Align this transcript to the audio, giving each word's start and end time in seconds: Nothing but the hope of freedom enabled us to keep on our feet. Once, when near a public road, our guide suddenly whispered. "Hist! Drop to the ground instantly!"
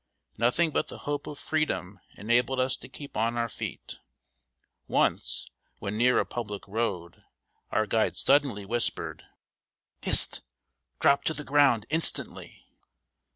Nothing 0.35 0.71
but 0.71 0.87
the 0.87 0.97
hope 0.97 1.27
of 1.27 1.37
freedom 1.37 1.99
enabled 2.17 2.59
us 2.59 2.75
to 2.75 2.89
keep 2.89 3.15
on 3.15 3.37
our 3.37 3.47
feet. 3.47 3.99
Once, 4.87 5.51
when 5.77 5.95
near 5.95 6.17
a 6.17 6.25
public 6.25 6.67
road, 6.67 7.21
our 7.69 7.85
guide 7.85 8.15
suddenly 8.15 8.65
whispered. 8.65 9.21
"Hist! 10.01 10.41
Drop 10.99 11.23
to 11.25 11.35
the 11.35 11.43
ground 11.43 11.85
instantly!" 11.91 12.65